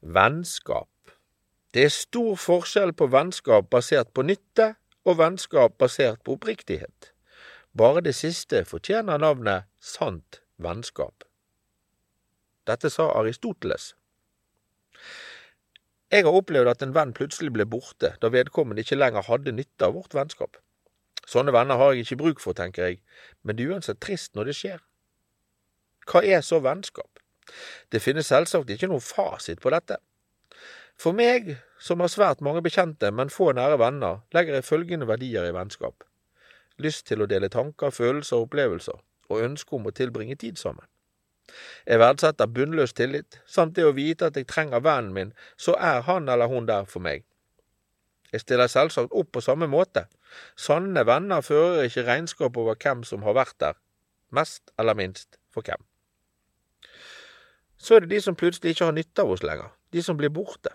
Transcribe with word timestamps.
Vennskap. 0.00 0.88
Det 1.74 1.84
er 1.84 1.92
stor 1.92 2.36
forskjell 2.40 2.94
på 2.96 3.10
vennskap 3.12 3.66
basert 3.70 4.08
på 4.16 4.24
nytte 4.24 4.74
og 5.04 5.18
vennskap 5.18 5.76
basert 5.78 6.22
på 6.24 6.38
oppriktighet. 6.38 7.10
Bare 7.76 8.00
det 8.00 8.14
siste 8.16 8.64
fortjener 8.64 9.20
navnet 9.20 9.68
sant 9.78 10.40
vennskap. 10.56 11.24
Dette 12.66 12.90
sa 12.90 13.10
Aristoteles. 13.20 13.94
Jeg 16.10 16.24
har 16.24 16.32
opplevd 16.32 16.72
at 16.72 16.82
en 16.82 16.96
venn 16.96 17.12
plutselig 17.12 17.52
ble 17.52 17.68
borte 17.68 18.14
da 18.22 18.32
vedkommende 18.32 18.80
ikke 18.80 18.98
lenger 18.98 19.28
hadde 19.28 19.52
nytte 19.52 19.84
av 19.84 19.98
vårt 20.00 20.16
vennskap. 20.16 20.56
Sånne 21.28 21.52
venner 21.52 21.76
har 21.76 21.92
jeg 21.92 22.08
ikke 22.08 22.22
bruk 22.24 22.40
for, 22.40 22.56
tenker 22.56 22.88
jeg, 22.88 23.02
men 23.44 23.56
det 23.56 23.66
er 23.66 23.76
uansett 23.76 24.00
trist 24.00 24.32
når 24.34 24.48
det 24.48 24.56
skjer. 24.56 24.80
Hva 26.08 26.24
er 26.24 26.40
så 26.40 26.58
vennskap? 26.64 27.09
Det 27.92 28.02
finnes 28.02 28.28
selvsagt 28.30 28.70
ikke 28.70 28.88
noen 28.90 29.04
fasit 29.04 29.60
på 29.60 29.72
dette. 29.74 29.98
For 31.00 31.16
meg, 31.16 31.54
som 31.80 32.02
har 32.04 32.12
svært 32.12 32.42
mange 32.44 32.60
bekjente, 32.62 33.08
men 33.10 33.32
få 33.32 33.52
nære 33.56 33.78
venner, 33.80 34.20
legger 34.36 34.58
jeg 34.58 34.68
følgende 34.68 35.08
verdier 35.08 35.48
i 35.48 35.54
vennskap. 35.56 36.04
Lyst 36.80 37.06
til 37.08 37.24
å 37.24 37.28
dele 37.30 37.48
tanker, 37.48 37.92
følelser 37.92 38.36
og 38.36 38.50
opplevelser, 38.50 39.00
og 39.30 39.44
ønske 39.46 39.76
om 39.76 39.88
å 39.88 39.94
tilbringe 39.96 40.36
tid 40.36 40.60
sammen. 40.60 40.84
Jeg 41.86 41.98
verdsetter 41.98 42.52
bunnløs 42.52 42.92
tillit, 42.94 43.40
samt 43.46 43.74
det 43.76 43.86
å 43.88 43.96
vite 43.96 44.28
at 44.28 44.36
jeg 44.36 44.48
trenger 44.50 44.84
vennen 44.84 45.14
min, 45.16 45.32
så 45.56 45.74
er 45.80 46.04
han 46.06 46.28
eller 46.28 46.52
hun 46.52 46.68
der 46.68 46.86
for 46.88 47.02
meg. 47.04 47.24
Jeg 48.30 48.44
stiller 48.44 48.70
selvsagt 48.70 49.14
opp 49.16 49.32
på 49.34 49.42
samme 49.42 49.66
måte. 49.66 50.04
Sanne 50.56 51.02
venner 51.06 51.42
fører 51.42 51.88
ikke 51.88 52.06
regnskap 52.06 52.56
over 52.60 52.78
hvem 52.78 53.02
som 53.08 53.24
har 53.26 53.34
vært 53.40 53.56
der, 53.58 53.80
mest 54.30 54.70
eller 54.78 54.94
minst 54.94 55.40
for 55.50 55.66
hvem. 55.66 55.82
Så 57.90 57.96
er 57.96 58.04
det 58.04 58.12
de 58.12 58.20
som 58.22 58.36
plutselig 58.38 58.70
ikke 58.70 58.86
har 58.86 58.94
nytte 58.94 59.22
av 59.24 59.30
oss 59.34 59.40
lenger, 59.42 59.72
de 59.90 60.02
som 60.06 60.14
blir 60.14 60.30
borte. 60.30 60.70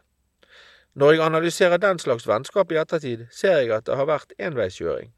Når 1.00 1.14
jeg 1.14 1.22
analyserer 1.24 1.80
den 1.80 2.00
slags 2.04 2.26
vennskap 2.28 2.74
i 2.74 2.80
ettertid, 2.82 3.22
ser 3.32 3.62
jeg 3.62 3.72
at 3.72 3.86
det 3.88 3.96
har 3.96 4.10
vært 4.10 4.34
enveiskjøring. 4.36 5.14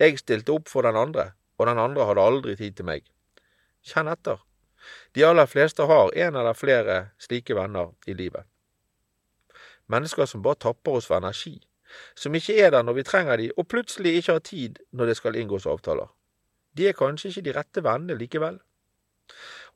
Jeg 0.00 0.16
stilte 0.22 0.54
opp 0.54 0.70
for 0.72 0.88
den 0.88 0.96
andre, 0.96 1.34
og 1.60 1.68
den 1.68 1.82
andre 1.82 2.06
hadde 2.08 2.24
aldri 2.24 2.54
tid 2.56 2.78
til 2.78 2.88
meg. 2.88 3.04
Kjenn 3.84 4.08
etter. 4.08 4.40
De 5.12 5.26
aller 5.28 5.44
fleste 5.44 5.84
har 5.84 6.16
en 6.24 6.38
eller 6.40 6.56
flere 6.56 6.96
slike 7.20 7.52
venner 7.58 7.92
i 8.08 8.16
livet. 8.16 8.48
Mennesker 9.92 10.24
som 10.24 10.40
bare 10.40 10.62
tapper 10.64 10.96
oss 10.96 11.10
for 11.10 11.20
energi, 11.20 11.58
som 12.16 12.32
ikke 12.32 12.56
er 12.64 12.72
der 12.72 12.88
når 12.88 12.96
vi 12.96 13.04
trenger 13.10 13.36
de, 13.36 13.50
og 13.60 13.68
plutselig 13.68 14.14
ikke 14.22 14.38
har 14.38 14.46
tid 14.48 14.80
når 14.96 15.12
det 15.12 15.18
skal 15.20 15.36
inngås 15.36 15.68
avtaler. 15.68 16.08
De 16.72 16.88
er 16.88 16.96
kanskje 16.96 17.28
ikke 17.28 17.44
de 17.44 17.56
rette 17.60 17.84
vennene 17.84 18.16
likevel. 18.16 18.56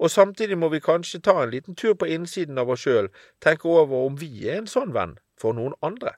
Og 0.01 0.11
samtidig 0.11 0.57
må 0.59 0.71
vi 0.73 0.81
kanskje 0.81 1.21
ta 1.21 1.37
en 1.43 1.53
liten 1.53 1.77
tur 1.77 1.95
på 1.95 2.09
innsiden 2.09 2.59
av 2.59 2.71
oss 2.73 2.87
sjøl, 2.87 3.11
tenke 3.45 3.69
over 3.69 4.07
om 4.09 4.17
vi 4.21 4.31
er 4.49 4.63
en 4.63 4.71
sånn 4.71 4.95
venn 4.97 5.19
for 5.41 5.53
noen 5.57 5.77
andre. 5.85 6.15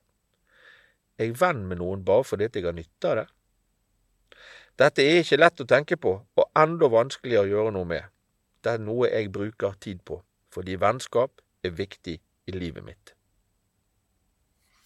Er 1.18 1.28
jeg 1.28 1.40
venn 1.40 1.64
med 1.66 1.82
noen 1.82 2.04
bare 2.06 2.24
fordi 2.24 2.48
jeg 2.54 2.68
har 2.68 2.76
nytte 2.78 3.10
av 3.10 3.18
det? 3.18 3.26
Dette 4.78 5.04
er 5.04 5.20
ikke 5.20 5.40
lett 5.40 5.60
å 5.60 5.68
tenke 5.68 5.98
på, 6.00 6.12
og 6.22 6.58
enda 6.58 6.88
vanskeligere 6.88 7.44
å 7.44 7.50
gjøre 7.50 7.74
noe 7.76 7.90
med. 7.90 8.06
Det 8.62 8.76
er 8.76 8.84
noe 8.86 9.10
jeg 9.10 9.32
bruker 9.34 9.74
tid 9.82 10.00
på, 10.06 10.22
fordi 10.54 10.78
vennskap 10.80 11.42
er 11.66 11.74
viktig 11.76 12.16
i 12.46 12.54
livet 12.54 12.86
mitt. 12.86 13.12